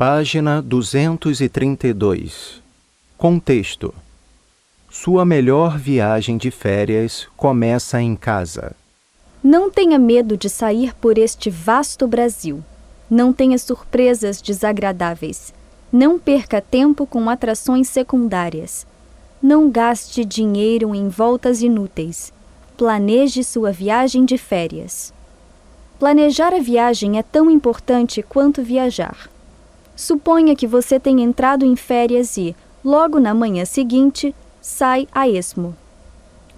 Página 0.00 0.62
232. 0.62 2.62
Contexto: 3.18 3.92
Sua 4.88 5.26
melhor 5.26 5.76
viagem 5.76 6.38
de 6.38 6.50
férias 6.50 7.28
começa 7.36 8.00
em 8.00 8.16
casa. 8.16 8.74
Não 9.44 9.70
tenha 9.70 9.98
medo 9.98 10.38
de 10.38 10.48
sair 10.48 10.94
por 10.94 11.18
este 11.18 11.50
vasto 11.50 12.08
Brasil. 12.08 12.64
Não 13.10 13.30
tenha 13.30 13.58
surpresas 13.58 14.40
desagradáveis. 14.40 15.52
Não 15.92 16.18
perca 16.18 16.62
tempo 16.62 17.06
com 17.06 17.28
atrações 17.28 17.86
secundárias. 17.86 18.86
Não 19.42 19.68
gaste 19.68 20.24
dinheiro 20.24 20.94
em 20.94 21.10
voltas 21.10 21.60
inúteis. 21.60 22.32
Planeje 22.74 23.44
sua 23.44 23.70
viagem 23.70 24.24
de 24.24 24.38
férias. 24.38 25.12
Planejar 25.98 26.54
a 26.54 26.58
viagem 26.58 27.18
é 27.18 27.22
tão 27.22 27.50
importante 27.50 28.22
quanto 28.22 28.62
viajar. 28.62 29.28
Suponha 30.00 30.56
que 30.56 30.66
você 30.66 30.98
tenha 30.98 31.22
entrado 31.22 31.62
em 31.62 31.76
férias 31.76 32.38
e, 32.38 32.56
logo 32.82 33.20
na 33.20 33.34
manhã 33.34 33.66
seguinte, 33.66 34.34
sai 34.58 35.06
a 35.12 35.28
esmo. 35.28 35.76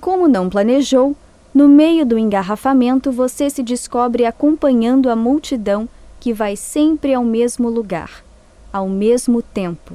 Como 0.01 0.29
não 0.29 0.49
planejou, 0.49 1.17
no 1.53 1.67
meio 1.67 2.07
do 2.07 2.17
engarrafamento 2.17 3.11
você 3.11 3.51
se 3.51 3.61
descobre 3.61 4.25
acompanhando 4.25 5.11
a 5.11 5.17
multidão 5.17 5.89
que 6.21 6.33
vai 6.33 6.55
sempre 6.55 7.15
ao 7.15 7.25
mesmo 7.25 7.69
lugar, 7.69 8.25
ao 8.73 8.89
mesmo 8.89 9.43
tempo, 9.43 9.95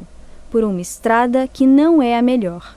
por 0.52 0.66
uma 0.66 0.82
estrada 0.82 1.48
que 1.48 1.66
não 1.66 2.02
é 2.02 2.18
a 2.18 2.22
melhor. 2.22 2.76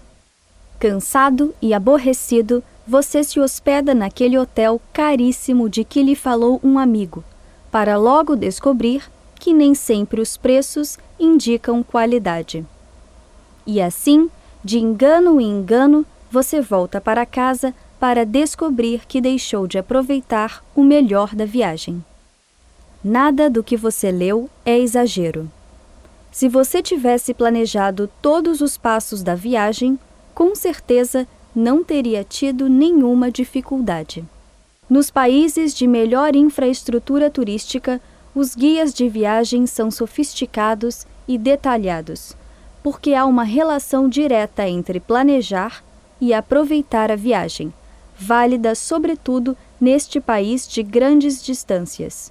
Cansado 0.78 1.52
e 1.60 1.74
aborrecido, 1.74 2.62
você 2.86 3.24
se 3.24 3.40
hospeda 3.40 3.92
naquele 3.92 4.38
hotel 4.38 4.80
caríssimo 4.92 5.68
de 5.68 5.82
que 5.82 6.00
lhe 6.00 6.14
falou 6.14 6.60
um 6.62 6.78
amigo, 6.78 7.24
para 7.72 7.96
logo 7.96 8.36
descobrir 8.36 9.02
que 9.40 9.54
nem 9.54 9.74
sempre 9.74 10.20
os 10.20 10.36
preços 10.36 10.98
indicam 11.18 11.82
qualidade. 11.82 12.64
E 13.66 13.80
assim, 13.80 14.30
de 14.62 14.78
engano 14.78 15.40
em 15.40 15.48
engano, 15.48 16.04
você 16.30 16.60
volta 16.60 17.00
para 17.00 17.24
casa 17.24 17.74
para 17.98 18.24
descobrir 18.24 19.06
que 19.06 19.20
deixou 19.20 19.66
de 19.66 19.78
aproveitar 19.78 20.62
o 20.76 20.84
melhor 20.84 21.34
da 21.34 21.44
viagem. 21.44 22.04
Nada 23.02 23.48
do 23.48 23.64
que 23.64 23.76
você 23.76 24.10
leu 24.10 24.48
é 24.64 24.78
exagero. 24.78 25.50
Se 26.30 26.48
você 26.48 26.82
tivesse 26.82 27.32
planejado 27.32 28.08
todos 28.20 28.60
os 28.60 28.76
passos 28.76 29.22
da 29.22 29.34
viagem, 29.34 29.98
com 30.34 30.54
certeza 30.54 31.26
não 31.54 31.82
teria 31.82 32.22
tido 32.22 32.68
nenhuma 32.68 33.30
dificuldade. 33.30 34.24
Nos 34.88 35.10
países 35.10 35.74
de 35.74 35.86
melhor 35.86 36.36
infraestrutura 36.36 37.30
turística, 37.30 38.00
os 38.34 38.54
guias 38.54 38.94
de 38.94 39.08
viagem 39.08 39.66
são 39.66 39.90
sofisticados 39.90 41.06
e 41.26 41.36
detalhados, 41.36 42.36
porque 42.82 43.14
há 43.14 43.24
uma 43.26 43.44
relação 43.44 44.08
direta 44.08 44.68
entre 44.68 45.00
planejar 45.00 45.82
e 46.20 46.32
aproveitar 46.32 47.10
a 47.10 47.16
viagem, 47.16 47.72
válida 48.16 48.74
sobretudo 48.74 49.56
neste 49.80 50.20
país 50.20 50.68
de 50.68 50.82
grandes 50.82 51.42
distâncias. 51.42 52.30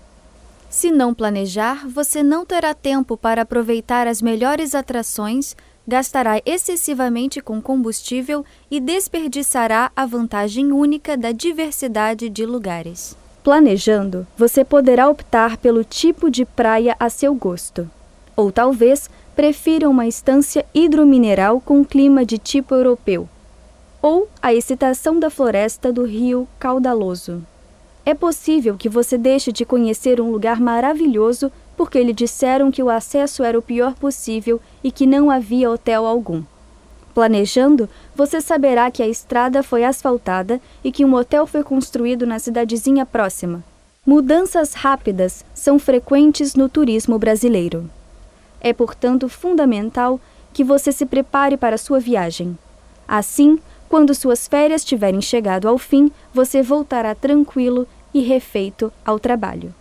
Se 0.70 0.92
não 0.92 1.14
planejar, 1.14 1.88
você 1.88 2.22
não 2.22 2.46
terá 2.46 2.76
tempo 2.76 3.18
para 3.18 3.42
aproveitar 3.42 4.08
as 4.08 4.22
melhores 4.22 4.76
atrações, 4.76 5.56
gastará 5.88 6.40
excessivamente 6.46 7.42
com 7.42 7.60
combustível 7.60 8.46
e 8.70 8.80
desperdiçará 8.80 9.92
a 9.96 10.06
vantagem 10.06 10.72
única 10.72 11.18
da 11.18 11.32
diversidade 11.32 12.30
de 12.30 12.46
lugares. 12.46 13.18
Planejando, 13.50 14.28
você 14.38 14.64
poderá 14.64 15.10
optar 15.10 15.58
pelo 15.58 15.84
tipo 15.84 16.30
de 16.30 16.46
praia 16.46 16.96
a 17.00 17.10
seu 17.10 17.34
gosto. 17.34 17.90
Ou 18.36 18.52
talvez 18.52 19.10
prefira 19.36 19.90
uma 19.90 20.06
estância 20.06 20.64
hidromineral 20.72 21.60
com 21.60 21.84
clima 21.84 22.24
de 22.24 22.38
tipo 22.38 22.76
europeu. 22.76 23.28
Ou 24.04 24.30
a 24.40 24.54
excitação 24.54 25.20
da 25.20 25.32
floresta 25.32 25.92
do 25.92 26.04
rio 26.04 26.48
caudaloso. 26.60 27.42
É 28.06 28.14
possível 28.14 28.78
que 28.78 28.88
você 28.88 29.18
deixe 29.18 29.52
de 29.52 29.66
conhecer 29.66 30.22
um 30.22 30.30
lugar 30.30 30.62
maravilhoso 30.62 31.52
porque 31.76 32.04
lhe 32.04 32.14
disseram 32.14 32.70
que 32.70 32.84
o 32.84 32.90
acesso 32.92 33.44
era 33.44 33.58
o 33.58 33.64
pior 33.64 33.96
possível 33.96 34.62
e 34.84 34.92
que 34.92 35.08
não 35.08 35.32
havia 35.32 35.72
hotel 35.72 36.06
algum. 36.06 36.44
Planejando, 37.14 37.90
você 38.16 38.40
saberá 38.40 38.90
que 38.92 39.02
a 39.02 39.08
estrada 39.08 39.64
foi 39.64 39.84
asfaltada 39.84 40.62
e 40.84 40.92
que 40.92 41.04
um 41.04 41.14
hotel 41.14 41.46
foi 41.48 41.64
construído 41.64 42.26
na 42.26 42.40
cidadezinha 42.40 43.06
próxima. 43.06 43.64
Mudanças 44.06 44.74
rápidas 44.74 45.44
são 45.54 45.78
frequentes 45.78 46.56
no 46.56 46.70
turismo 46.70 47.20
brasileiro. 47.20 47.90
É, 48.62 48.74
portanto, 48.74 49.30
fundamental 49.30 50.20
que 50.54 50.64
você 50.64 50.92
se 50.92 51.06
prepare 51.06 51.58
para 51.58 51.78
sua 51.78 52.00
viagem. 52.00 52.58
Assim, 53.08 53.60
quando 53.88 54.14
suas 54.14 54.48
férias 54.48 54.84
tiverem 54.84 55.22
chegado 55.22 55.68
ao 55.68 55.78
fim, 55.78 56.12
você 56.34 56.62
voltará 56.62 57.16
tranquilo 57.16 57.88
e 58.14 58.22
refeito 58.22 58.92
ao 59.06 59.20
trabalho. 59.20 59.74